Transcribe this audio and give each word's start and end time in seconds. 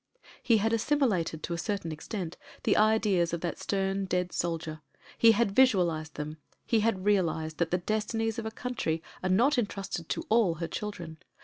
He 0.41 0.57
had 0.57 0.73
assimilated 0.73 1.43
to 1.43 1.53
a 1.53 1.59
certain 1.59 1.91
extent 1.91 2.35
the 2.63 2.75
ideas 2.75 3.33
of 3.33 3.41
that 3.41 3.59
stem, 3.59 4.05
dead 4.05 4.33
soldier; 4.33 4.81
he 5.15 5.33
had 5.33 5.51
visualised 5.51 6.15
them; 6.15 6.37
he 6.65 6.79
had 6.79 7.05
realised 7.05 7.59
that 7.59 7.69
the 7.69 7.77
destinies 7.77 8.39
of 8.39 8.47
a 8.47 8.49
country 8.49 9.03
are 9.21 9.29
not 9.29 9.57
entmsted 9.57 10.07
to 10.07 10.25
all 10.27 10.55
her 10.55 10.67
children. 10.67 11.19